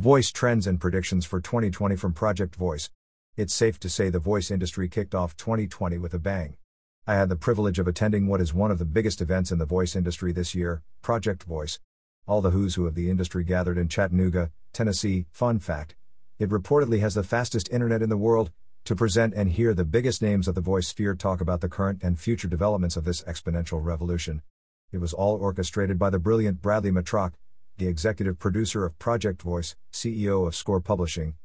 Voice 0.00 0.32
Trends 0.32 0.66
and 0.66 0.80
Predictions 0.80 1.26
for 1.26 1.42
2020 1.42 1.94
from 1.94 2.14
Project 2.14 2.56
Voice. 2.56 2.88
It's 3.36 3.52
safe 3.52 3.78
to 3.80 3.90
say 3.90 4.08
the 4.08 4.18
voice 4.18 4.50
industry 4.50 4.88
kicked 4.88 5.14
off 5.14 5.36
2020 5.36 5.98
with 5.98 6.14
a 6.14 6.18
bang. 6.18 6.56
I 7.06 7.16
had 7.16 7.28
the 7.28 7.36
privilege 7.36 7.78
of 7.78 7.86
attending 7.86 8.26
what 8.26 8.40
is 8.40 8.54
one 8.54 8.70
of 8.70 8.78
the 8.78 8.86
biggest 8.86 9.20
events 9.20 9.52
in 9.52 9.58
the 9.58 9.66
voice 9.66 9.94
industry 9.94 10.32
this 10.32 10.54
year, 10.54 10.82
Project 11.02 11.42
Voice. 11.42 11.80
All 12.26 12.40
the 12.40 12.48
who's 12.48 12.76
who 12.76 12.86
of 12.86 12.94
the 12.94 13.10
industry 13.10 13.44
gathered 13.44 13.76
in 13.76 13.88
Chattanooga, 13.88 14.50
Tennessee. 14.72 15.26
Fun 15.32 15.58
fact 15.58 15.96
it 16.38 16.48
reportedly 16.48 17.00
has 17.00 17.12
the 17.12 17.22
fastest 17.22 17.68
internet 17.70 18.00
in 18.00 18.08
the 18.08 18.16
world, 18.16 18.50
to 18.86 18.96
present 18.96 19.34
and 19.34 19.50
hear 19.50 19.74
the 19.74 19.84
biggest 19.84 20.22
names 20.22 20.48
of 20.48 20.54
the 20.54 20.62
voice 20.62 20.88
sphere 20.88 21.14
talk 21.14 21.42
about 21.42 21.60
the 21.60 21.68
current 21.68 22.02
and 22.02 22.18
future 22.18 22.48
developments 22.48 22.96
of 22.96 23.04
this 23.04 23.22
exponential 23.24 23.84
revolution. 23.84 24.40
It 24.92 24.98
was 24.98 25.12
all 25.12 25.36
orchestrated 25.36 25.98
by 25.98 26.08
the 26.08 26.18
brilliant 26.18 26.62
Bradley 26.62 26.90
Metrock, 26.90 27.34
the 27.80 27.88
executive 27.88 28.38
producer 28.38 28.84
of 28.84 28.98
Project 28.98 29.40
Voice, 29.40 29.74
CEO 29.90 30.46
of 30.46 30.54
Score 30.54 30.82
Publishing, 30.82 31.36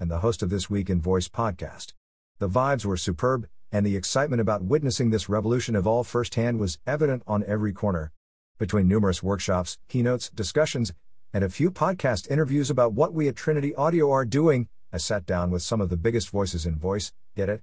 and 0.00 0.10
the 0.10 0.20
host 0.20 0.42
of 0.42 0.48
This 0.48 0.70
Week 0.70 0.88
in 0.88 1.02
Voice 1.02 1.28
podcast. 1.28 1.92
The 2.38 2.48
vibes 2.48 2.86
were 2.86 2.96
superb, 2.96 3.46
and 3.70 3.84
the 3.84 3.94
excitement 3.94 4.40
about 4.40 4.64
witnessing 4.64 5.10
this 5.10 5.28
revolution 5.28 5.76
evolve 5.76 6.06
firsthand 6.06 6.58
was 6.58 6.78
evident 6.86 7.22
on 7.26 7.44
every 7.46 7.74
corner. 7.74 8.10
Between 8.56 8.88
numerous 8.88 9.22
workshops, 9.22 9.76
keynotes, 9.86 10.30
discussions, 10.30 10.94
and 11.30 11.44
a 11.44 11.50
few 11.50 11.70
podcast 11.70 12.30
interviews 12.30 12.70
about 12.70 12.94
what 12.94 13.12
we 13.12 13.28
at 13.28 13.36
Trinity 13.36 13.74
Audio 13.74 14.10
are 14.10 14.24
doing, 14.24 14.68
I 14.94 14.96
sat 14.96 15.26
down 15.26 15.50
with 15.50 15.60
some 15.60 15.82
of 15.82 15.90
the 15.90 15.98
biggest 15.98 16.30
voices 16.30 16.64
in 16.64 16.78
voice, 16.78 17.12
get 17.36 17.50
it? 17.50 17.60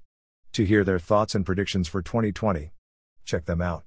To 0.53 0.65
hear 0.65 0.83
their 0.83 0.99
thoughts 0.99 1.33
and 1.33 1.43
predictions 1.43 1.87
for 1.87 2.03
2020. 2.03 2.73
Check 3.25 3.45
them 3.45 3.59
out. 3.59 3.85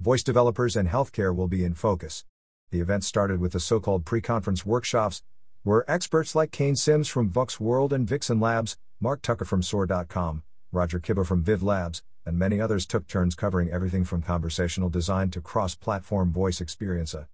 Voice 0.00 0.24
developers 0.24 0.74
and 0.74 0.88
healthcare 0.88 1.34
will 1.34 1.48
be 1.48 1.64
in 1.64 1.74
focus. 1.74 2.24
The 2.70 2.80
event 2.80 3.04
started 3.04 3.40
with 3.40 3.52
the 3.52 3.60
so 3.60 3.78
called 3.78 4.04
pre 4.04 4.20
conference 4.20 4.66
workshops, 4.66 5.22
where 5.62 5.88
experts 5.88 6.34
like 6.34 6.50
Kane 6.50 6.76
Simms 6.76 7.08
from 7.08 7.30
VUX 7.30 7.60
World 7.60 7.92
and 7.92 8.08
Vixen 8.08 8.40
Labs, 8.40 8.76
Mark 9.00 9.22
Tucker 9.22 9.44
from 9.44 9.62
Soar.com, 9.62 10.42
Roger 10.72 10.98
Kibbe 10.98 11.24
from 11.24 11.42
Viv 11.42 11.62
Labs, 11.62 12.02
and 12.26 12.38
many 12.38 12.60
others 12.60 12.84
took 12.84 13.06
turns 13.06 13.34
covering 13.34 13.70
everything 13.70 14.04
from 14.04 14.22
conversational 14.22 14.88
design 14.88 15.30
to 15.30 15.40
cross 15.40 15.74
platform 15.74 16.32
voice 16.32 16.60
experience. 16.60 17.14
Uh, 17.14 17.26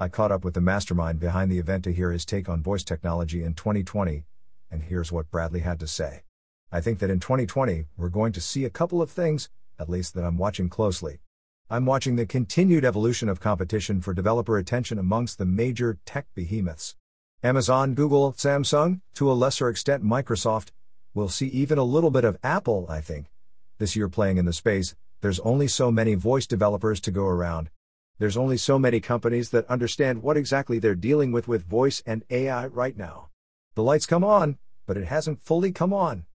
I 0.00 0.08
caught 0.08 0.32
up 0.32 0.44
with 0.44 0.54
the 0.54 0.60
mastermind 0.60 1.20
behind 1.20 1.50
the 1.50 1.58
event 1.58 1.84
to 1.84 1.92
hear 1.92 2.12
his 2.12 2.24
take 2.24 2.48
on 2.48 2.62
voice 2.62 2.84
technology 2.84 3.42
in 3.42 3.54
2020, 3.54 4.24
and 4.70 4.82
here's 4.82 5.12
what 5.12 5.30
Bradley 5.30 5.60
had 5.60 5.80
to 5.80 5.86
say. 5.86 6.22
I 6.72 6.80
think 6.80 6.98
that 7.00 7.10
in 7.10 7.20
2020, 7.20 7.84
we're 7.96 8.08
going 8.08 8.32
to 8.32 8.40
see 8.40 8.64
a 8.64 8.70
couple 8.70 9.00
of 9.00 9.10
things, 9.10 9.48
at 9.78 9.88
least 9.88 10.14
that 10.14 10.24
I'm 10.24 10.38
watching 10.38 10.68
closely. 10.68 11.18
I'm 11.68 11.84
watching 11.84 12.14
the 12.14 12.26
continued 12.26 12.84
evolution 12.84 13.28
of 13.28 13.40
competition 13.40 14.00
for 14.00 14.14
developer 14.14 14.56
attention 14.56 15.00
amongst 15.00 15.36
the 15.36 15.44
major 15.44 15.98
tech 16.04 16.26
behemoths. 16.32 16.94
Amazon, 17.42 17.94
Google, 17.94 18.32
Samsung, 18.34 19.00
to 19.14 19.28
a 19.28 19.34
lesser 19.34 19.68
extent 19.68 20.04
Microsoft, 20.04 20.68
we'll 21.12 21.28
see 21.28 21.48
even 21.48 21.76
a 21.76 21.82
little 21.82 22.12
bit 22.12 22.24
of 22.24 22.38
Apple, 22.44 22.86
I 22.88 23.00
think. 23.00 23.32
This 23.78 23.96
year 23.96 24.08
playing 24.08 24.36
in 24.36 24.44
the 24.44 24.52
space, 24.52 24.94
there's 25.22 25.40
only 25.40 25.66
so 25.66 25.90
many 25.90 26.14
voice 26.14 26.46
developers 26.46 27.00
to 27.00 27.10
go 27.10 27.26
around. 27.26 27.70
There's 28.20 28.36
only 28.36 28.58
so 28.58 28.78
many 28.78 29.00
companies 29.00 29.50
that 29.50 29.68
understand 29.68 30.22
what 30.22 30.36
exactly 30.36 30.78
they're 30.78 30.94
dealing 30.94 31.32
with 31.32 31.48
with 31.48 31.64
voice 31.64 32.00
and 32.06 32.22
AI 32.30 32.68
right 32.68 32.96
now. 32.96 33.30
The 33.74 33.82
lights 33.82 34.06
come 34.06 34.22
on, 34.22 34.58
but 34.86 34.96
it 34.96 35.06
hasn't 35.06 35.42
fully 35.42 35.72
come 35.72 35.92
on. 35.92 36.26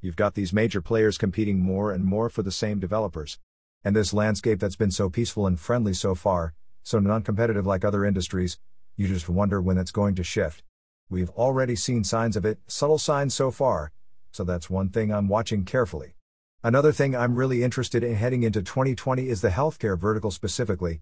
You've 0.00 0.16
got 0.16 0.34
these 0.34 0.52
major 0.52 0.82
players 0.82 1.16
competing 1.16 1.60
more 1.60 1.92
and 1.92 2.04
more 2.04 2.28
for 2.28 2.42
the 2.42 2.50
same 2.50 2.80
developers. 2.80 3.38
And 3.82 3.96
this 3.96 4.12
landscape 4.12 4.60
that's 4.60 4.76
been 4.76 4.90
so 4.90 5.08
peaceful 5.08 5.46
and 5.46 5.58
friendly 5.58 5.94
so 5.94 6.14
far, 6.14 6.52
so 6.82 6.98
non 6.98 7.22
competitive 7.22 7.66
like 7.66 7.84
other 7.84 8.04
industries, 8.04 8.58
you 8.96 9.08
just 9.08 9.28
wonder 9.28 9.62
when 9.62 9.78
it's 9.78 9.90
going 9.90 10.14
to 10.16 10.22
shift. 10.22 10.62
We've 11.08 11.30
already 11.30 11.76
seen 11.76 12.04
signs 12.04 12.36
of 12.36 12.44
it, 12.44 12.58
subtle 12.66 12.98
signs 12.98 13.34
so 13.34 13.50
far, 13.50 13.90
so 14.32 14.44
that's 14.44 14.68
one 14.68 14.90
thing 14.90 15.12
I'm 15.12 15.28
watching 15.28 15.64
carefully. 15.64 16.14
Another 16.62 16.92
thing 16.92 17.16
I'm 17.16 17.36
really 17.36 17.62
interested 17.62 18.04
in 18.04 18.16
heading 18.16 18.42
into 18.42 18.62
2020 18.62 19.30
is 19.30 19.40
the 19.40 19.48
healthcare 19.48 19.98
vertical 19.98 20.30
specifically. 20.30 21.00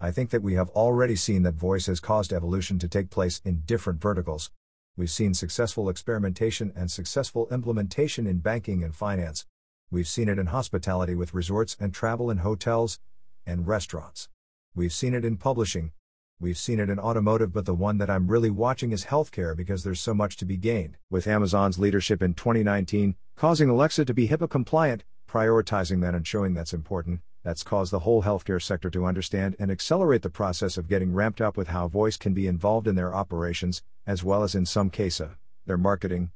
I 0.00 0.12
think 0.12 0.30
that 0.30 0.42
we 0.42 0.54
have 0.54 0.70
already 0.70 1.16
seen 1.16 1.42
that 1.42 1.54
voice 1.54 1.86
has 1.86 1.98
caused 1.98 2.32
evolution 2.32 2.78
to 2.78 2.88
take 2.88 3.10
place 3.10 3.42
in 3.44 3.62
different 3.66 4.00
verticals. 4.00 4.52
We've 4.96 5.10
seen 5.10 5.34
successful 5.34 5.88
experimentation 5.88 6.72
and 6.76 6.90
successful 6.90 7.48
implementation 7.50 8.26
in 8.26 8.38
banking 8.38 8.84
and 8.84 8.94
finance. 8.94 9.46
We've 9.92 10.06
seen 10.06 10.28
it 10.28 10.38
in 10.38 10.46
hospitality 10.46 11.16
with 11.16 11.34
resorts 11.34 11.76
and 11.80 11.92
travel 11.92 12.30
and 12.30 12.40
hotels 12.40 13.00
and 13.44 13.66
restaurants. 13.66 14.28
We've 14.72 14.92
seen 14.92 15.14
it 15.14 15.24
in 15.24 15.36
publishing. 15.36 15.90
We've 16.38 16.56
seen 16.56 16.78
it 16.78 16.88
in 16.88 17.00
automotive, 17.00 17.52
but 17.52 17.66
the 17.66 17.74
one 17.74 17.98
that 17.98 18.08
I'm 18.08 18.28
really 18.28 18.50
watching 18.50 18.92
is 18.92 19.06
healthcare 19.06 19.56
because 19.56 19.82
there's 19.82 20.00
so 20.00 20.14
much 20.14 20.36
to 20.36 20.44
be 20.44 20.56
gained. 20.56 20.96
With 21.10 21.26
Amazon's 21.26 21.80
leadership 21.80 22.22
in 22.22 22.34
2019, 22.34 23.16
causing 23.34 23.68
Alexa 23.68 24.04
to 24.04 24.14
be 24.14 24.28
HIPAA 24.28 24.48
compliant, 24.48 25.02
prioritizing 25.28 26.00
that 26.02 26.14
and 26.14 26.24
showing 26.24 26.54
that's 26.54 26.72
important, 26.72 27.20
that's 27.42 27.64
caused 27.64 27.92
the 27.92 27.98
whole 28.00 28.22
healthcare 28.22 28.62
sector 28.62 28.90
to 28.90 29.06
understand 29.06 29.56
and 29.58 29.72
accelerate 29.72 30.22
the 30.22 30.30
process 30.30 30.78
of 30.78 30.88
getting 30.88 31.12
ramped 31.12 31.40
up 31.40 31.56
with 31.56 31.66
how 31.66 31.88
voice 31.88 32.16
can 32.16 32.32
be 32.32 32.46
involved 32.46 32.86
in 32.86 32.94
their 32.94 33.12
operations, 33.12 33.82
as 34.06 34.22
well 34.22 34.44
as 34.44 34.54
in 34.54 34.66
some 34.66 34.88
cases, 34.88 35.22
uh, 35.22 35.34
their 35.66 35.76
marketing, 35.76 36.30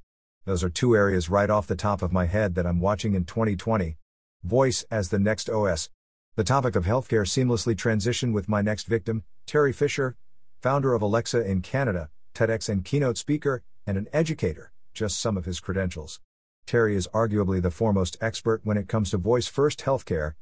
those 0.45 0.63
are 0.63 0.69
two 0.69 0.95
areas 0.95 1.31
right 1.31 1.49
off 1.49 1.67
the 1.67 1.75
top 1.75 2.03
of 2.03 2.13
my 2.13 2.27
head 2.27 2.55
that 2.55 2.67
I'm 2.67 2.79
watching 2.79 3.15
in 3.15 3.25
2020. 3.25 3.97
Voice 4.43 4.85
as 4.91 5.09
the 5.09 5.19
next 5.19 5.49
OS. 5.49 5.89
The 6.37 6.45
topic 6.45 6.77
of 6.77 6.85
healthcare 6.85 7.25
seamlessly 7.25 7.75
transitioned 7.75 8.35
with 8.35 8.49
my 8.49 8.61
next 8.61 8.87
victim, 8.87 9.25
Teri 9.47 9.75
Fisher, 9.75 10.17
founder 10.61 10.93
of 10.93 11.01
Alexa 11.01 11.43
in 11.49 11.63
Canada, 11.63 12.11
TEDx 12.35 12.69
and 12.69 12.85
keynote 12.85 13.17
speaker, 13.17 13.63
and 13.87 13.97
an 13.97 14.07
educator, 14.13 14.71
just 14.93 15.19
some 15.19 15.39
of 15.39 15.47
his 15.47 15.61
credentials. 15.61 16.21
Teri 16.67 16.95
is 16.95 17.09
arguably 17.15 17.63
the 17.63 17.71
foremost 17.71 18.19
expert 18.21 18.61
when 18.65 18.77
it 18.77 18.89
comes 18.89 19.11
to 19.11 19.17
voice 19.17 19.47
first 19.47 19.81
healthcare, 19.81 20.35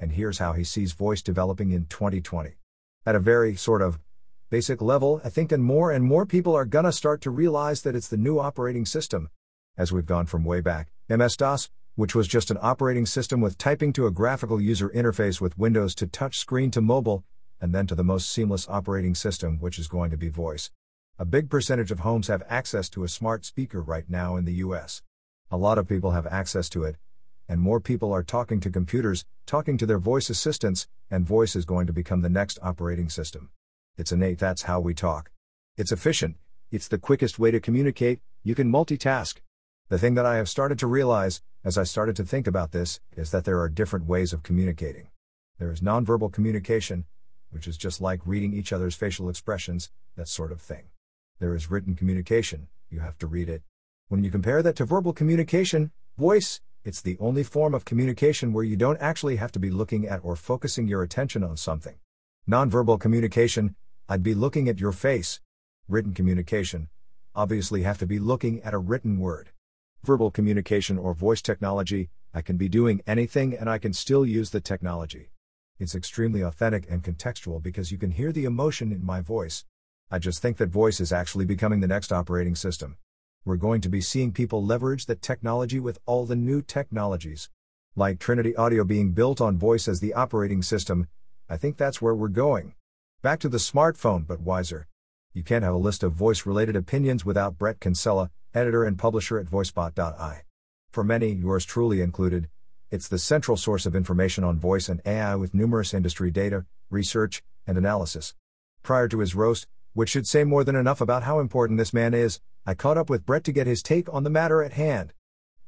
and 0.00 0.12
here's 0.12 0.38
how 0.38 0.54
he 0.54 0.64
sees 0.64 0.92
voice 0.92 1.20
developing 1.20 1.72
in 1.72 1.84
2020. 1.86 2.54
At 3.04 3.14
a 3.14 3.20
very 3.20 3.54
sort 3.56 3.82
of 3.82 3.98
basic 4.48 4.80
level, 4.80 5.20
I 5.24 5.28
think 5.28 5.52
and 5.52 5.62
more 5.62 5.90
and 5.90 6.04
more 6.04 6.24
people 6.24 6.54
are 6.54 6.64
gonna 6.64 6.92
start 6.92 7.20
to 7.22 7.30
realize 7.30 7.82
that 7.82 7.94
it's 7.94 8.08
the 8.08 8.16
new 8.16 8.38
operating 8.38 8.86
system, 8.86 9.28
as 9.76 9.92
we've 9.92 10.06
gone 10.06 10.26
from 10.26 10.44
way 10.44 10.60
back, 10.60 10.90
MS 11.08 11.36
DOS, 11.36 11.70
which 11.94 12.14
was 12.14 12.26
just 12.26 12.50
an 12.50 12.58
operating 12.60 13.06
system 13.06 13.40
with 13.40 13.58
typing 13.58 13.92
to 13.92 14.06
a 14.06 14.10
graphical 14.10 14.60
user 14.60 14.88
interface 14.90 15.40
with 15.40 15.58
Windows 15.58 15.94
to 15.94 16.06
touch 16.06 16.38
screen 16.38 16.70
to 16.70 16.80
mobile, 16.80 17.24
and 17.60 17.74
then 17.74 17.86
to 17.86 17.94
the 17.94 18.04
most 18.04 18.30
seamless 18.30 18.68
operating 18.68 19.14
system, 19.14 19.58
which 19.60 19.78
is 19.78 19.88
going 19.88 20.10
to 20.10 20.16
be 20.16 20.28
voice. 20.28 20.70
A 21.18 21.24
big 21.24 21.50
percentage 21.50 21.90
of 21.90 22.00
homes 22.00 22.28
have 22.28 22.42
access 22.48 22.88
to 22.90 23.04
a 23.04 23.08
smart 23.08 23.44
speaker 23.44 23.80
right 23.80 24.08
now 24.08 24.36
in 24.36 24.44
the 24.44 24.54
US. 24.54 25.02
A 25.50 25.56
lot 25.56 25.78
of 25.78 25.86
people 25.86 26.12
have 26.12 26.26
access 26.26 26.68
to 26.70 26.84
it, 26.84 26.96
and 27.48 27.60
more 27.60 27.80
people 27.80 28.12
are 28.12 28.22
talking 28.22 28.60
to 28.60 28.70
computers, 28.70 29.26
talking 29.44 29.76
to 29.76 29.86
their 29.86 29.98
voice 29.98 30.30
assistants, 30.30 30.88
and 31.10 31.26
voice 31.26 31.54
is 31.54 31.64
going 31.64 31.86
to 31.86 31.92
become 31.92 32.22
the 32.22 32.30
next 32.30 32.58
operating 32.62 33.10
system. 33.10 33.50
It's 33.98 34.12
innate, 34.12 34.38
that's 34.38 34.62
how 34.62 34.80
we 34.80 34.94
talk. 34.94 35.30
It's 35.76 35.92
efficient, 35.92 36.36
it's 36.70 36.88
the 36.88 36.98
quickest 36.98 37.38
way 37.38 37.50
to 37.50 37.60
communicate, 37.60 38.20
you 38.42 38.54
can 38.54 38.72
multitask. 38.72 39.40
The 39.92 39.98
thing 39.98 40.14
that 40.14 40.24
I 40.24 40.36
have 40.36 40.48
started 40.48 40.78
to 40.78 40.86
realize, 40.86 41.42
as 41.64 41.76
I 41.76 41.84
started 41.84 42.16
to 42.16 42.24
think 42.24 42.46
about 42.46 42.72
this, 42.72 42.98
is 43.14 43.30
that 43.30 43.44
there 43.44 43.60
are 43.60 43.68
different 43.68 44.06
ways 44.06 44.32
of 44.32 44.42
communicating. 44.42 45.08
There 45.58 45.70
is 45.70 45.82
nonverbal 45.82 46.32
communication, 46.32 47.04
which 47.50 47.68
is 47.68 47.76
just 47.76 48.00
like 48.00 48.22
reading 48.24 48.54
each 48.54 48.72
other's 48.72 48.94
facial 48.94 49.28
expressions, 49.28 49.90
that 50.16 50.28
sort 50.28 50.50
of 50.50 50.62
thing. 50.62 50.84
There 51.40 51.54
is 51.54 51.70
written 51.70 51.94
communication, 51.94 52.68
you 52.88 53.00
have 53.00 53.18
to 53.18 53.26
read 53.26 53.50
it. 53.50 53.60
When 54.08 54.24
you 54.24 54.30
compare 54.30 54.62
that 54.62 54.76
to 54.76 54.86
verbal 54.86 55.12
communication, 55.12 55.90
voice, 56.16 56.62
it's 56.86 57.02
the 57.02 57.18
only 57.20 57.42
form 57.42 57.74
of 57.74 57.84
communication 57.84 58.54
where 58.54 58.64
you 58.64 58.76
don't 58.76 58.98
actually 58.98 59.36
have 59.36 59.52
to 59.52 59.58
be 59.58 59.70
looking 59.70 60.08
at 60.08 60.24
or 60.24 60.36
focusing 60.36 60.88
your 60.88 61.02
attention 61.02 61.44
on 61.44 61.58
something. 61.58 61.96
Nonverbal 62.48 62.98
communication, 62.98 63.76
I'd 64.08 64.22
be 64.22 64.32
looking 64.32 64.70
at 64.70 64.80
your 64.80 64.92
face. 64.92 65.42
Written 65.86 66.14
communication, 66.14 66.88
obviously 67.34 67.82
have 67.82 67.98
to 67.98 68.06
be 68.06 68.18
looking 68.18 68.62
at 68.62 68.72
a 68.72 68.78
written 68.78 69.18
word 69.18 69.50
verbal 70.02 70.30
communication 70.30 70.98
or 70.98 71.14
voice 71.14 71.40
technology, 71.40 72.10
I 72.34 72.42
can 72.42 72.56
be 72.56 72.68
doing 72.68 73.02
anything 73.06 73.56
and 73.56 73.70
I 73.70 73.78
can 73.78 73.92
still 73.92 74.26
use 74.26 74.50
the 74.50 74.60
technology. 74.60 75.30
It's 75.78 75.94
extremely 75.94 76.40
authentic 76.40 76.86
and 76.90 77.02
contextual 77.02 77.62
because 77.62 77.92
you 77.92 77.98
can 77.98 78.10
hear 78.10 78.32
the 78.32 78.44
emotion 78.44 78.90
in 78.90 79.04
my 79.04 79.20
voice. 79.20 79.64
I 80.10 80.18
just 80.18 80.42
think 80.42 80.56
that 80.56 80.70
voice 80.70 81.00
is 81.00 81.12
actually 81.12 81.44
becoming 81.44 81.80
the 81.80 81.88
next 81.88 82.12
operating 82.12 82.54
system. 82.56 82.96
We're 83.44 83.56
going 83.56 83.80
to 83.82 83.88
be 83.88 84.00
seeing 84.00 84.32
people 84.32 84.64
leverage 84.64 85.06
that 85.06 85.22
technology 85.22 85.78
with 85.80 85.98
all 86.04 86.26
the 86.26 86.36
new 86.36 86.62
technologies. 86.62 87.48
Like 87.94 88.18
Trinity 88.18 88.56
Audio 88.56 88.84
being 88.84 89.12
built 89.12 89.40
on 89.40 89.58
voice 89.58 89.86
as 89.86 90.00
the 90.00 90.14
operating 90.14 90.62
system, 90.62 91.08
I 91.48 91.56
think 91.56 91.76
that's 91.76 92.02
where 92.02 92.14
we're 92.14 92.28
going. 92.28 92.74
Back 93.22 93.38
to 93.40 93.48
the 93.48 93.58
smartphone, 93.58 94.26
but 94.26 94.40
wiser. 94.40 94.88
You 95.34 95.42
can't 95.42 95.64
have 95.64 95.72
a 95.72 95.78
list 95.78 96.02
of 96.02 96.12
voice 96.12 96.44
related 96.44 96.76
opinions 96.76 97.24
without 97.24 97.56
Bret 97.56 97.80
Kinsella, 97.80 98.30
editor 98.52 98.84
and 98.84 98.98
publisher 98.98 99.38
at 99.38 99.46
voicebot.ai. 99.46 100.42
For 100.90 101.02
many, 101.02 101.32
yours 101.32 101.64
truly 101.64 102.02
included, 102.02 102.50
it's 102.90 103.08
the 103.08 103.18
central 103.18 103.56
source 103.56 103.86
of 103.86 103.96
information 103.96 104.44
on 104.44 104.58
voice 104.58 104.90
and 104.90 105.00
AI 105.06 105.34
with 105.36 105.54
numerous 105.54 105.94
industry 105.94 106.30
data, 106.30 106.66
research, 106.90 107.42
and 107.66 107.78
analysis. 107.78 108.34
Prior 108.82 109.08
to 109.08 109.20
his 109.20 109.34
roast, 109.34 109.66
which 109.94 110.10
should 110.10 110.26
say 110.26 110.44
more 110.44 110.64
than 110.64 110.76
enough 110.76 111.00
about 111.00 111.22
how 111.22 111.38
important 111.38 111.78
this 111.78 111.94
man 111.94 112.12
is, 112.12 112.40
I 112.66 112.74
caught 112.74 112.98
up 112.98 113.08
with 113.08 113.24
Bret 113.24 113.44
to 113.44 113.52
get 113.52 113.66
his 113.66 113.82
take 113.82 114.12
on 114.12 114.24
the 114.24 114.30
matter 114.30 114.62
at 114.62 114.74
hand. 114.74 115.14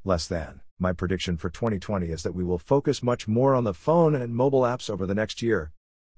Less 0.05 0.29
than. 0.29 0.61
My 0.79 0.93
prediction 0.93 1.39
for 1.39 1.49
2020 1.49 2.09
is 2.09 2.23
that 2.23 2.35
we 2.35 2.45
will 2.45 2.59
focus 2.59 3.03
much 3.03 3.27
more 3.27 3.55
on 3.55 3.65
the 3.65 3.73
phone 3.73 4.15
and 4.15 4.37
mobile 4.37 4.63
apps 4.63 4.91
over 4.91 5.07
the 5.07 5.15
next 5.15 5.41
year. 5.41 5.73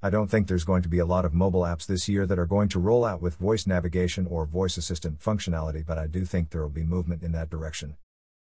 I 0.06 0.11
don't 0.11 0.29
think 0.29 0.47
there's 0.47 0.62
going 0.62 0.82
to 0.82 0.88
be 0.88 1.00
a 1.00 1.05
lot 1.05 1.25
of 1.25 1.35
mobile 1.35 1.62
apps 1.62 1.85
this 1.85 2.08
year 2.08 2.26
that 2.26 2.38
are 2.38 2.47
going 2.47 2.69
to 2.69 2.79
roll 2.79 3.05
out 3.05 3.20
with 3.20 3.35
voice 3.38 3.67
navigation 3.67 4.25
or 4.31 4.47
voice 4.47 4.76
assistant 4.76 5.19
functionality, 5.19 5.85
but 5.85 5.99
I 5.99 6.06
do 6.06 6.25
think 6.25 6.50
there 6.50 6.62
will 6.62 6.69
be 6.69 6.85
movement 6.85 7.25
in 7.25 7.32
that 7.32 7.50
direction. 7.50 7.97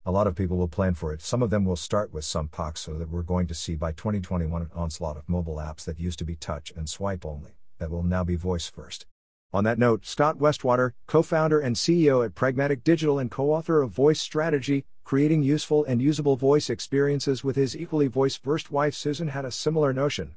A 0.05 0.11
lot 0.11 0.27
of 0.27 0.35
people 0.35 0.57
will 0.57 0.67
plan 0.67 0.93
for 0.93 1.11
it. 1.11 1.23
Some 1.23 1.41
of 1.41 1.49
them 1.49 1.65
will 1.65 1.75
start 1.75 2.13
with 2.13 2.23
some 2.23 2.49
POCs 2.49 2.77
so 2.77 2.93
that 2.99 3.09
we're 3.09 3.23
going 3.23 3.47
to 3.47 3.55
see 3.55 3.73
by 3.73 3.93
2021 3.93 4.61
an 4.61 4.69
onslaught 4.75 5.17
of 5.17 5.27
mobile 5.27 5.55
apps 5.55 5.83
that 5.85 5.99
used 5.99 6.19
to 6.19 6.23
be 6.23 6.35
touch 6.35 6.71
and 6.75 6.87
swipe 6.87 7.25
only, 7.25 7.57
that 7.79 7.89
will 7.89 8.03
now 8.03 8.23
be 8.23 8.35
voice 8.35 8.69
first. 8.69 9.07
On 9.51 9.63
that 9.63 9.79
note, 9.79 10.05
Scott 10.05 10.37
Westwater, 10.37 10.91
co 11.07 11.23
founder 11.23 11.59
and 11.59 11.75
CEO 11.75 12.23
at 12.23 12.35
Pragmatic 12.35 12.83
Digital 12.83 13.17
and 13.17 13.31
co 13.31 13.51
author 13.51 13.81
of 13.81 13.89
Voice 13.89 14.21
Strategy, 14.21 14.85
creating 15.03 15.41
useful 15.41 15.83
and 15.85 15.99
usable 15.99 16.35
voice 16.35 16.69
experiences 16.69 17.43
with 17.43 17.55
his 17.55 17.75
equally 17.75 18.05
voice 18.05 18.35
first 18.35 18.69
wife 18.69 18.93
Susan, 18.93 19.29
had 19.29 19.45
a 19.45 19.51
similar 19.51 19.91
notion. 19.91 20.35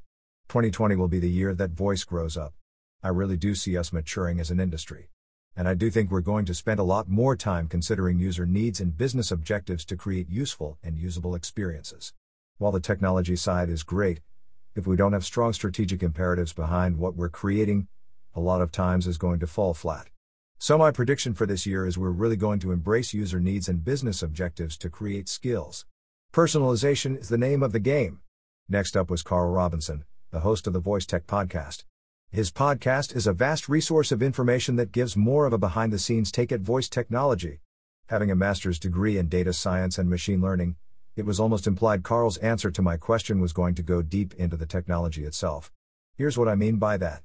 2020 0.49 0.95
will 0.95 1.07
be 1.07 1.19
the 1.19 1.29
year 1.29 1.53
that 1.53 1.69
voice 1.69 2.03
grows 2.03 2.35
up. 2.35 2.55
I 3.03 3.09
really 3.09 3.37
do 3.37 3.53
see 3.53 3.77
us 3.77 3.93
maturing 3.93 4.39
as 4.39 4.49
an 4.49 4.59
industry. 4.59 5.09
And 5.55 5.67
I 5.67 5.75
do 5.75 5.91
think 5.91 6.09
we're 6.09 6.21
going 6.21 6.45
to 6.45 6.55
spend 6.55 6.79
a 6.79 6.83
lot 6.83 7.07
more 7.07 7.35
time 7.35 7.67
considering 7.67 8.17
user 8.17 8.47
needs 8.47 8.81
and 8.81 8.97
business 8.97 9.29
objectives 9.29 9.85
to 9.85 9.95
create 9.95 10.27
useful 10.27 10.79
and 10.81 10.97
usable 10.97 11.35
experiences. 11.35 12.13
While 12.57 12.71
the 12.71 12.79
technology 12.79 13.35
side 13.35 13.69
is 13.69 13.83
great, 13.83 14.21
if 14.73 14.87
we 14.87 14.95
don't 14.95 15.13
have 15.13 15.23
strong 15.23 15.53
strategic 15.53 16.01
imperatives 16.01 16.51
behind 16.51 16.97
what 16.97 17.15
we're 17.15 17.29
creating, 17.29 17.87
a 18.33 18.39
lot 18.39 18.61
of 18.61 18.71
times 18.71 19.05
is 19.05 19.19
going 19.19 19.39
to 19.41 19.47
fall 19.47 19.75
flat. 19.75 20.07
So, 20.57 20.79
my 20.79 20.89
prediction 20.89 21.35
for 21.35 21.45
this 21.45 21.67
year 21.67 21.85
is 21.85 21.95
we're 21.95 22.09
really 22.09 22.35
going 22.35 22.59
to 22.61 22.71
embrace 22.71 23.13
user 23.13 23.39
needs 23.39 23.69
and 23.69 23.85
business 23.85 24.23
objectives 24.23 24.77
to 24.77 24.89
create 24.89 25.29
skills. 25.29 25.85
Personalization 26.33 27.19
is 27.19 27.29
the 27.29 27.37
name 27.37 27.61
of 27.61 27.71
the 27.71 27.79
game. 27.79 28.21
Next 28.67 28.97
up 28.97 29.11
was 29.11 29.21
Carl 29.21 29.51
Robinson, 29.51 30.05
the 30.31 30.41
host 30.41 30.67
of 30.67 30.73
the 30.73 30.79
Voice 30.79 31.07
Tech 31.07 31.25
podcast. 31.25 31.85
His 32.29 32.51
podcast 32.51 33.15
is 33.15 33.25
a 33.25 33.33
vast 33.33 33.67
resource 33.67 34.11
of 34.11 34.21
information 34.21 34.75
that 34.75 34.91
gives 34.91 35.17
more 35.17 35.47
of 35.47 35.53
a 35.53 35.57
behind 35.57 35.91
the 35.91 35.97
scenes 35.97 36.31
take 36.31 36.51
at 36.51 36.61
voice 36.61 36.87
technology. 36.87 37.61
Having 38.09 38.29
a 38.29 38.35
master's 38.35 38.77
degree 38.77 39.17
in 39.17 39.27
data 39.27 39.53
science 39.53 39.97
and 39.97 40.07
machine 40.07 40.39
learning, 40.39 40.75
it 41.15 41.25
was 41.25 41.39
almost 41.39 41.65
implied 41.65 42.03
Carl's 42.03 42.37
answer 42.37 42.69
to 42.69 42.81
my 42.83 42.95
question 42.95 43.39
was 43.39 43.53
going 43.53 43.73
to 43.73 43.81
go 43.81 44.03
deep 44.03 44.35
into 44.35 44.55
the 44.55 44.67
technology 44.67 45.23
itself. 45.23 45.71
Here's 46.15 46.37
what 46.37 46.47
I 46.47 46.53
mean 46.53 46.77
by 46.77 46.97
that. 46.97 47.23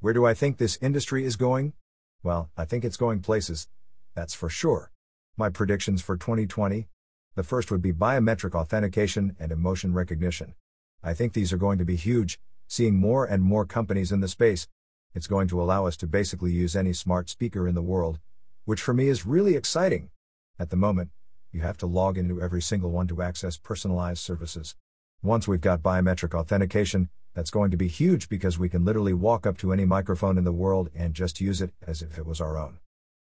Where 0.00 0.14
do 0.14 0.24
I 0.24 0.32
think 0.32 0.56
this 0.56 0.78
industry 0.80 1.26
is 1.26 1.36
going? 1.36 1.74
Well, 2.22 2.48
I 2.56 2.64
think 2.64 2.86
it's 2.86 2.96
going 2.96 3.20
places. 3.20 3.68
That's 4.14 4.34
for 4.34 4.48
sure. 4.48 4.90
My 5.36 5.50
predictions 5.50 6.00
for 6.00 6.16
2020? 6.16 6.88
The 7.34 7.42
first 7.42 7.70
would 7.70 7.82
be 7.82 7.92
biometric 7.92 8.54
authentication 8.54 9.36
and 9.38 9.52
emotion 9.52 9.92
recognition. 9.92 10.54
I 11.02 11.14
think 11.14 11.32
these 11.32 11.52
are 11.52 11.58
going 11.58 11.78
to 11.78 11.84
be 11.84 11.96
huge, 11.96 12.38
seeing 12.66 12.96
more 12.96 13.24
and 13.24 13.42
more 13.42 13.64
companies 13.64 14.12
in 14.12 14.20
the 14.20 14.28
space. 14.28 14.66
It's 15.14 15.26
going 15.26 15.48
to 15.48 15.62
allow 15.62 15.86
us 15.86 15.96
to 15.98 16.06
basically 16.06 16.52
use 16.52 16.74
any 16.76 16.92
smart 16.92 17.28
speaker 17.30 17.68
in 17.68 17.74
the 17.74 17.82
world, 17.82 18.18
which 18.64 18.82
for 18.82 18.92
me 18.92 19.08
is 19.08 19.24
really 19.24 19.54
exciting. 19.54 20.10
At 20.58 20.70
the 20.70 20.76
moment, 20.76 21.10
you 21.52 21.60
have 21.60 21.78
to 21.78 21.86
log 21.86 22.18
into 22.18 22.42
every 22.42 22.60
single 22.60 22.90
one 22.90 23.06
to 23.08 23.22
access 23.22 23.56
personalized 23.56 24.18
services. 24.18 24.74
Once 25.22 25.46
we've 25.46 25.60
got 25.60 25.82
biometric 25.82 26.34
authentication, 26.38 27.08
that's 27.34 27.50
going 27.50 27.70
to 27.70 27.76
be 27.76 27.88
huge 27.88 28.28
because 28.28 28.58
we 28.58 28.68
can 28.68 28.84
literally 28.84 29.14
walk 29.14 29.46
up 29.46 29.58
to 29.58 29.72
any 29.72 29.84
microphone 29.84 30.38
in 30.38 30.44
the 30.44 30.52
world 30.52 30.90
and 30.94 31.14
just 31.14 31.40
use 31.40 31.62
it 31.62 31.72
as 31.86 32.02
if 32.02 32.18
it 32.18 32.26
was 32.26 32.40
our 32.40 32.58
own. 32.58 32.78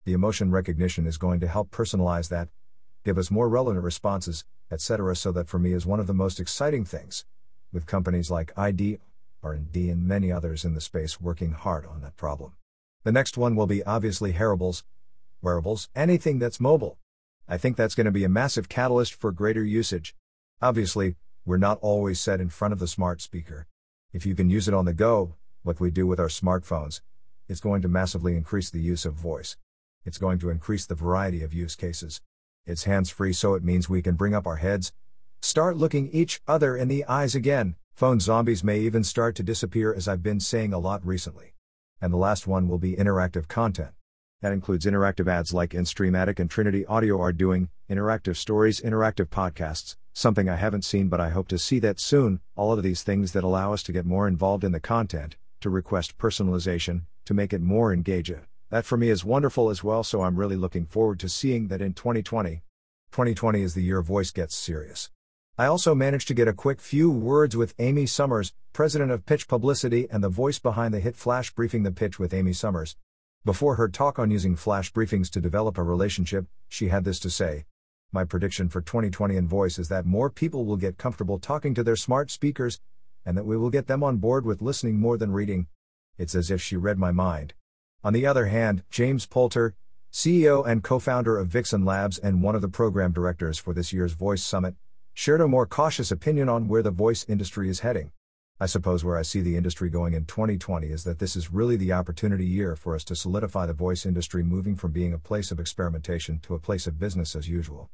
The 0.05 0.13
emotion 0.13 0.51
recognition 0.51 1.05
is 1.05 1.17
going 1.17 1.39
to 1.41 1.47
help 1.47 1.71
personalize 1.71 2.29
that, 2.29 2.49
give 3.03 3.17
us 3.17 3.31
more 3.31 3.49
relevant 3.49 3.83
responses, 3.83 4.45
etc. 4.71 5.15
So 5.15 5.31
that 5.31 5.47
for 5.47 5.59
me 5.59 5.73
is 5.73 5.85
one 5.85 5.99
of 5.99 6.07
the 6.07 6.13
most 6.13 6.39
exciting 6.39 6.85
things 6.85 7.25
with 7.73 7.85
companies 7.85 8.31
like 8.31 8.57
ID, 8.57 8.99
R&D 9.43 9.89
and 9.89 10.07
many 10.07 10.31
others 10.31 10.63
in 10.63 10.73
the 10.73 10.81
space 10.81 11.19
working 11.19 11.51
hard 11.51 11.85
on 11.85 12.01
that 12.01 12.15
problem. 12.15 12.53
The 13.03 13.11
next 13.11 13.37
one 13.37 13.55
will 13.55 13.67
be 13.67 13.83
obviously 13.83 14.31
wearables, 14.31 14.85
wearables, 15.41 15.89
anything 15.93 16.39
that's 16.39 16.61
mobile. 16.61 16.97
I 17.49 17.57
think 17.57 17.75
that's 17.75 17.95
going 17.95 18.05
to 18.05 18.11
be 18.11 18.23
a 18.23 18.29
massive 18.29 18.69
catalyst 18.69 19.13
for 19.13 19.33
greater 19.33 19.63
usage. 19.63 20.15
Obviously, 20.61 21.15
we're 21.45 21.57
not 21.57 21.79
always 21.81 22.21
set 22.21 22.39
in 22.39 22.47
front 22.47 22.71
of 22.71 22.79
the 22.79 22.87
smart 22.87 23.21
speaker. 23.21 23.67
If 24.13 24.25
you 24.25 24.35
can 24.35 24.49
use 24.49 24.69
it 24.69 24.73
on 24.73 24.85
the 24.85 24.93
go, 24.93 25.35
like 25.65 25.81
we 25.81 25.91
do 25.91 26.07
with 26.07 26.19
our 26.19 26.27
smartphones, 26.27 27.01
it's 27.49 27.59
going 27.59 27.81
to 27.81 27.89
massively 27.89 28.37
increase 28.37 28.69
the 28.69 28.79
use 28.79 29.03
of 29.03 29.15
voice. 29.15 29.57
It's 30.05 30.17
going 30.17 30.39
to 30.39 30.49
increase 30.49 30.85
the 30.85 30.95
variety 30.95 31.43
of 31.43 31.53
use 31.53 31.75
cases. 31.75 32.21
It's 32.65 32.85
hands 32.85 33.09
free, 33.09 33.33
so 33.33 33.55
it 33.55 33.63
means 33.63 33.89
we 33.89 34.01
can 34.01 34.15
bring 34.15 34.33
up 34.33 34.47
our 34.47 34.57
heads, 34.57 34.93
Start 35.43 35.75
looking 35.75 36.09
each 36.13 36.39
other 36.47 36.77
in 36.77 36.87
the 36.87 37.03
eyes 37.03 37.35
again. 37.35 37.75
Phone 37.95 38.21
zombies 38.21 38.63
may 38.63 38.79
even 38.79 39.03
start 39.03 39.35
to 39.35 39.43
disappear, 39.43 39.93
as 39.93 40.07
I've 40.07 40.23
been 40.23 40.39
saying 40.39 40.71
a 40.71 40.79
lot 40.79 41.05
recently. 41.05 41.53
And 42.01 42.13
the 42.13 42.17
last 42.17 42.47
one 42.47 42.69
will 42.69 42.77
be 42.77 42.95
interactive 42.95 43.49
content. 43.49 43.91
That 44.41 44.53
includes 44.53 44.85
interactive 44.85 45.27
ads 45.27 45.53
like 45.53 45.71
InStreamatic 45.71 46.39
and 46.39 46.49
Trinity 46.49 46.85
Audio 46.85 47.19
are 47.19 47.33
doing, 47.33 47.67
interactive 47.89 48.37
stories, 48.37 48.79
interactive 48.79 49.25
podcasts, 49.25 49.97
something 50.13 50.47
I 50.47 50.55
haven't 50.55 50.85
seen 50.85 51.09
but 51.09 51.19
I 51.19 51.29
hope 51.29 51.49
to 51.49 51.59
see 51.59 51.77
that 51.79 51.99
soon. 51.99 52.39
All 52.55 52.71
of 52.71 52.81
these 52.81 53.03
things 53.03 53.33
that 53.33 53.43
allow 53.43 53.73
us 53.73 53.83
to 53.83 53.91
get 53.91 54.05
more 54.05 54.29
involved 54.29 54.63
in 54.63 54.71
the 54.71 54.79
content, 54.79 55.35
to 55.59 55.69
request 55.69 56.17
personalization, 56.17 57.01
to 57.25 57.33
make 57.33 57.51
it 57.51 57.61
more 57.61 57.91
engaging. 57.91 58.45
That 58.69 58.85
for 58.85 58.95
me 58.95 59.09
is 59.09 59.25
wonderful 59.25 59.69
as 59.69 59.83
well, 59.83 60.05
so 60.05 60.21
I'm 60.21 60.39
really 60.39 60.55
looking 60.55 60.85
forward 60.85 61.19
to 61.19 61.27
seeing 61.27 61.67
that 61.67 61.81
in 61.81 61.93
2020. 61.93 62.63
2020 63.11 63.61
is 63.61 63.73
the 63.73 63.83
year 63.83 64.01
voice 64.01 64.31
gets 64.31 64.55
serious. 64.55 65.09
I 65.55 65.67
also 65.67 65.93
managed 65.93 66.27
to 66.29 66.33
get 66.33 66.47
a 66.47 66.53
quick 66.53 66.81
few 66.81 67.11
words 67.11 67.55
with 67.55 67.75
Amy 67.77 68.07
Summers, 68.07 68.53
president 68.73 69.11
of 69.11 69.27
Pitch 69.27 69.47
Publicity 69.47 70.07
and 70.09 70.23
the 70.23 70.27
voice 70.27 70.57
behind 70.57 70.95
the 70.95 70.99
hit 70.99 71.15
Flash 71.15 71.53
Briefing 71.53 71.83
The 71.83 71.91
Pitch 71.91 72.17
with 72.17 72.33
Amy 72.33 72.53
Summers. 72.53 72.95
Before 73.45 73.75
her 73.75 73.87
talk 73.87 74.17
on 74.17 74.31
using 74.31 74.55
flash 74.55 74.91
briefings 74.91 75.29
to 75.29 75.39
develop 75.39 75.77
a 75.77 75.83
relationship, 75.83 76.47
she 76.69 76.87
had 76.87 77.03
this 77.03 77.19
to 77.19 77.29
say 77.29 77.65
My 78.11 78.23
prediction 78.23 78.67
for 78.67 78.81
2020 78.81 79.35
in 79.35 79.47
voice 79.47 79.77
is 79.77 79.89
that 79.89 80.07
more 80.07 80.31
people 80.31 80.65
will 80.65 80.75
get 80.75 80.97
comfortable 80.97 81.37
talking 81.37 81.75
to 81.75 81.83
their 81.83 81.95
smart 81.95 82.31
speakers, 82.31 82.81
and 83.23 83.37
that 83.37 83.45
we 83.45 83.55
will 83.55 83.69
get 83.69 83.85
them 83.85 84.03
on 84.03 84.17
board 84.17 84.47
with 84.47 84.59
listening 84.59 84.97
more 84.97 85.19
than 85.19 85.33
reading. 85.33 85.67
It's 86.17 86.33
as 86.33 86.49
if 86.49 86.63
she 86.63 86.77
read 86.77 86.97
my 86.97 87.11
mind. 87.11 87.53
On 88.03 88.11
the 88.11 88.25
other 88.25 88.47
hand, 88.47 88.81
James 88.89 89.27
Poulter, 89.27 89.75
CEO 90.11 90.65
and 90.65 90.83
co 90.83 90.97
founder 90.97 91.37
of 91.37 91.49
Vixen 91.49 91.85
Labs 91.85 92.17
and 92.17 92.41
one 92.41 92.55
of 92.55 92.61
the 92.61 92.69
program 92.69 93.11
directors 93.11 93.59
for 93.59 93.75
this 93.75 93.93
year's 93.93 94.13
Voice 94.13 94.41
Summit, 94.41 94.73
shared 95.13 95.41
a 95.41 95.47
more 95.47 95.67
cautious 95.67 96.11
opinion 96.11 96.49
on 96.49 96.67
where 96.67 96.81
the 96.81 96.89
voice 96.89 97.23
industry 97.29 97.69
is 97.69 97.81
heading. 97.81 98.11
I 98.59 98.65
suppose 98.65 99.03
where 99.03 99.17
I 99.17 99.21
see 99.21 99.41
the 99.41 99.55
industry 99.55 99.89
going 99.89 100.13
in 100.13 100.25
2020 100.25 100.87
is 100.87 101.03
that 101.03 101.19
this 101.19 101.35
is 101.35 101.51
really 101.51 101.75
the 101.75 101.93
opportunity 101.93 102.45
year 102.45 102.75
for 102.75 102.95
us 102.95 103.03
to 103.05 103.15
solidify 103.15 103.67
the 103.67 103.73
voice 103.73 104.05
industry 104.05 104.41
moving 104.41 104.75
from 104.75 104.91
being 104.91 105.13
a 105.13 105.19
place 105.19 105.51
of 105.51 105.59
experimentation 105.59 106.39
to 106.39 106.55
a 106.55 106.59
place 106.59 106.87
of 106.87 106.99
business 106.99 107.35
as 107.35 107.47
usual. 107.47 107.89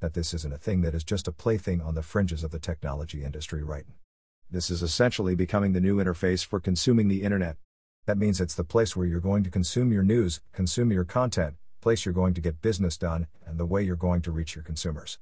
That 0.00 0.12
this 0.12 0.34
isn't 0.34 0.52
a 0.52 0.58
thing 0.58 0.82
that 0.82 0.94
is 0.94 1.04
just 1.04 1.26
a 1.26 1.32
plaything 1.32 1.80
on 1.80 1.94
the 1.94 2.02
fringes 2.02 2.44
of 2.44 2.50
the 2.50 2.58
technology 2.58 3.24
industry 3.24 3.62
right. 3.62 3.84
This 4.50 4.70
is 4.70 4.82
essentially 4.82 5.34
becoming 5.34 5.72
the 5.72 5.80
new 5.80 5.96
interface 5.96 6.44
for 6.44 6.60
consuming 6.60 7.08
the 7.08 7.22
internet. 7.22 7.56
That 8.06 8.18
means 8.18 8.40
it's 8.40 8.54
the 8.54 8.64
place 8.64 8.94
where 8.94 9.06
you're 9.06 9.20
going 9.20 9.44
to 9.44 9.50
consume 9.50 9.92
your 9.92 10.02
news, 10.02 10.40
consume 10.52 10.92
your 10.92 11.04
content, 11.04 11.54
place 11.80 12.04
you're 12.04 12.14
going 12.14 12.34
to 12.34 12.40
get 12.40 12.60
business 12.60 12.96
done, 12.96 13.26
and 13.46 13.58
the 13.58 13.66
way 13.66 13.82
you're 13.82 13.96
going 13.96 14.22
to 14.22 14.32
reach 14.32 14.54
your 14.54 14.64
consumers. 14.64 15.18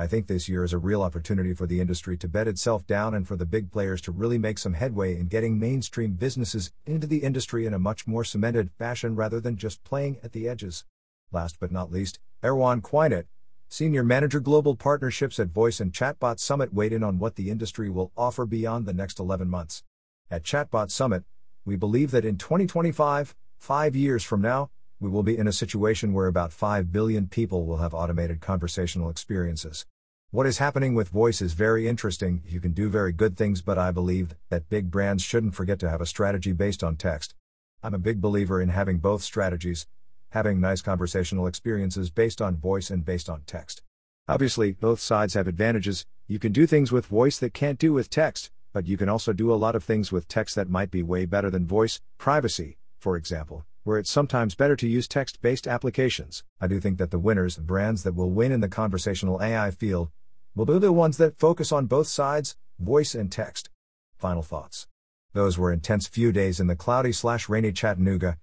I 0.00 0.06
think 0.06 0.28
this 0.28 0.48
year 0.48 0.62
is 0.62 0.72
a 0.72 0.78
real 0.78 1.02
opportunity 1.02 1.52
for 1.52 1.66
the 1.66 1.80
industry 1.80 2.16
to 2.18 2.28
bed 2.28 2.46
itself 2.46 2.86
down 2.86 3.14
and 3.14 3.26
for 3.26 3.34
the 3.34 3.44
big 3.44 3.72
players 3.72 4.00
to 4.02 4.12
really 4.12 4.38
make 4.38 4.56
some 4.56 4.74
headway 4.74 5.18
in 5.18 5.26
getting 5.26 5.58
mainstream 5.58 6.12
businesses 6.12 6.70
into 6.86 7.08
the 7.08 7.24
industry 7.24 7.66
in 7.66 7.74
a 7.74 7.80
much 7.80 8.06
more 8.06 8.22
cemented 8.22 8.70
fashion 8.78 9.16
rather 9.16 9.40
than 9.40 9.56
just 9.56 9.82
playing 9.82 10.18
at 10.22 10.30
the 10.30 10.48
edges. 10.48 10.84
Last 11.32 11.58
but 11.58 11.72
not 11.72 11.90
least, 11.90 12.20
Erwan 12.44 12.80
Quinet, 12.80 13.26
Senior 13.68 14.04
Manager 14.04 14.38
Global 14.38 14.76
Partnerships 14.76 15.40
at 15.40 15.48
Voice 15.48 15.80
and 15.80 15.92
Chatbot 15.92 16.38
Summit, 16.38 16.72
weighed 16.72 16.92
in 16.92 17.02
on 17.02 17.18
what 17.18 17.34
the 17.34 17.50
industry 17.50 17.90
will 17.90 18.12
offer 18.16 18.46
beyond 18.46 18.86
the 18.86 18.94
next 18.94 19.18
11 19.18 19.50
months. 19.50 19.82
At 20.30 20.44
Chatbot 20.44 20.92
Summit, 20.92 21.24
we 21.64 21.74
believe 21.74 22.12
that 22.12 22.24
in 22.24 22.38
2025, 22.38 23.34
five 23.58 23.96
years 23.96 24.22
from 24.22 24.42
now, 24.42 24.70
we 25.00 25.08
will 25.08 25.22
be 25.22 25.38
in 25.38 25.46
a 25.46 25.52
situation 25.52 26.12
where 26.12 26.26
about 26.26 26.52
5 26.52 26.90
billion 26.90 27.28
people 27.28 27.64
will 27.64 27.76
have 27.76 27.94
automated 27.94 28.40
conversational 28.40 29.10
experiences. 29.10 29.86
What 30.30 30.46
is 30.46 30.58
happening 30.58 30.94
with 30.94 31.08
voice 31.08 31.40
is 31.40 31.52
very 31.52 31.86
interesting. 31.86 32.42
You 32.46 32.60
can 32.60 32.72
do 32.72 32.88
very 32.88 33.12
good 33.12 33.36
things, 33.36 33.62
but 33.62 33.78
I 33.78 33.92
believe 33.92 34.34
that 34.50 34.68
big 34.68 34.90
brands 34.90 35.22
shouldn't 35.22 35.54
forget 35.54 35.78
to 35.80 35.88
have 35.88 36.00
a 36.00 36.06
strategy 36.06 36.52
based 36.52 36.82
on 36.82 36.96
text. 36.96 37.34
I'm 37.80 37.94
a 37.94 37.98
big 37.98 38.20
believer 38.20 38.60
in 38.60 38.70
having 38.70 38.98
both 38.98 39.22
strategies, 39.22 39.86
having 40.30 40.60
nice 40.60 40.82
conversational 40.82 41.46
experiences 41.46 42.10
based 42.10 42.42
on 42.42 42.56
voice 42.56 42.90
and 42.90 43.04
based 43.04 43.30
on 43.30 43.42
text. 43.46 43.82
Obviously, 44.26 44.72
both 44.72 45.00
sides 45.00 45.34
have 45.34 45.46
advantages. 45.46 46.04
You 46.26 46.40
can 46.40 46.50
do 46.50 46.66
things 46.66 46.90
with 46.90 47.06
voice 47.06 47.38
that 47.38 47.54
can't 47.54 47.78
do 47.78 47.92
with 47.92 48.10
text, 48.10 48.50
but 48.72 48.86
you 48.86 48.96
can 48.96 49.08
also 49.08 49.32
do 49.32 49.52
a 49.52 49.54
lot 49.54 49.76
of 49.76 49.84
things 49.84 50.10
with 50.10 50.28
text 50.28 50.56
that 50.56 50.68
might 50.68 50.90
be 50.90 51.02
way 51.04 51.24
better 51.24 51.50
than 51.50 51.66
voice. 51.66 52.00
Privacy, 52.18 52.78
for 52.98 53.16
example, 53.16 53.64
where 53.88 53.96
it's 53.96 54.10
sometimes 54.10 54.54
better 54.54 54.76
to 54.76 54.86
use 54.86 55.08
text 55.08 55.40
based 55.40 55.66
applications. 55.66 56.44
I 56.60 56.66
do 56.66 56.78
think 56.78 56.98
that 56.98 57.10
the 57.10 57.18
winners, 57.18 57.56
brands 57.56 58.02
that 58.02 58.14
will 58.14 58.30
win 58.30 58.52
in 58.52 58.60
the 58.60 58.68
conversational 58.68 59.42
AI 59.42 59.70
field, 59.70 60.10
will 60.54 60.66
be 60.66 60.78
the 60.78 60.92
ones 60.92 61.16
that 61.16 61.38
focus 61.38 61.72
on 61.72 61.86
both 61.86 62.06
sides, 62.06 62.54
voice 62.78 63.14
and 63.14 63.32
text. 63.32 63.70
Final 64.18 64.42
thoughts. 64.42 64.88
Those 65.32 65.56
were 65.56 65.72
intense 65.72 66.06
few 66.06 66.32
days 66.32 66.60
in 66.60 66.66
the 66.66 66.76
cloudy 66.76 67.12
slash 67.12 67.48
rainy 67.48 67.72
Chattanooga. 67.72 68.36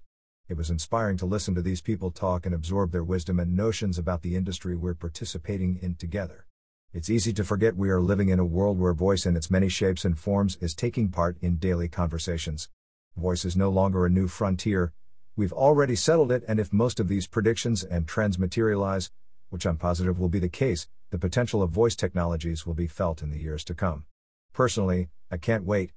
It 0.48 0.56
was 0.56 0.68
inspiring 0.68 1.16
to 1.18 1.26
listen 1.26 1.54
to 1.54 1.62
these 1.62 1.80
people 1.80 2.10
talk 2.10 2.44
and 2.44 2.52
absorb 2.52 2.90
their 2.90 3.04
wisdom 3.04 3.38
and 3.38 3.56
notions 3.56 3.98
about 3.98 4.22
the 4.22 4.34
industry 4.34 4.74
we're 4.74 4.94
participating 4.94 5.78
in 5.80 5.94
together. 5.94 6.48
It's 6.92 7.08
easy 7.08 7.32
to 7.34 7.44
forget 7.44 7.76
we 7.76 7.90
are 7.90 8.00
living 8.00 8.30
in 8.30 8.40
a 8.40 8.44
world 8.44 8.80
where 8.80 8.92
voice 8.94 9.24
in 9.24 9.36
its 9.36 9.48
many 9.48 9.68
shapes 9.68 10.04
and 10.04 10.18
forms 10.18 10.56
is 10.60 10.74
taking 10.74 11.10
part 11.10 11.36
in 11.40 11.58
daily 11.58 11.86
conversations. 11.86 12.68
Voice 13.16 13.44
is 13.44 13.56
no 13.56 13.70
longer 13.70 14.04
a 14.04 14.10
new 14.10 14.26
frontier, 14.26 14.92
We've 15.38 15.52
already 15.52 15.96
settled 15.96 16.32
it, 16.32 16.44
and 16.48 16.58
if 16.58 16.72
most 16.72 16.98
of 16.98 17.08
these 17.08 17.26
predictions 17.26 17.84
and 17.84 18.08
trends 18.08 18.38
materialize, 18.38 19.10
which 19.50 19.66
I'm 19.66 19.76
positive 19.76 20.18
will 20.18 20.30
be 20.30 20.38
the 20.38 20.48
case, 20.48 20.88
the 21.10 21.18
potential 21.18 21.62
of 21.62 21.70
voice 21.70 21.94
technologies 21.94 22.64
will 22.64 22.72
be 22.72 22.86
felt 22.86 23.22
in 23.22 23.30
the 23.30 23.38
years 23.38 23.62
to 23.64 23.74
come. 23.74 24.06
Personally, 24.54 25.08
I 25.30 25.36
can't 25.36 25.64
wait. 25.64 25.92